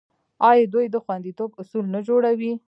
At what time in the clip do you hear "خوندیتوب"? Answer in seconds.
1.03-1.51